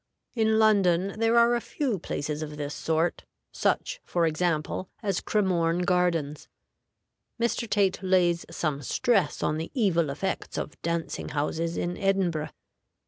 In 0.33 0.57
London 0.57 1.19
there 1.19 1.37
are 1.37 1.53
a 1.53 1.61
few 1.61 1.99
places 1.99 2.41
of 2.41 2.57
this 2.57 2.73
sort, 2.73 3.23
such, 3.51 4.01
for 4.03 4.25
example, 4.25 4.89
as 5.03 5.21
Cremorne 5.21 5.83
Gardens. 5.85 6.47
Mr. 7.39 7.69
Tait 7.69 8.01
lays 8.01 8.43
some 8.49 8.81
stress 8.81 9.43
on 9.43 9.57
the 9.57 9.69
evil 9.75 10.09
effects 10.09 10.57
of 10.57 10.81
dancing 10.81 11.29
houses 11.29 11.77
in 11.77 11.97
Edinburgh. 11.97 12.49